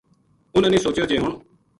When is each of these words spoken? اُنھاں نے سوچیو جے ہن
اُنھاں 0.53 0.71
نے 0.73 0.77
سوچیو 0.85 1.05
جے 1.09 1.17
ہن 1.21 1.31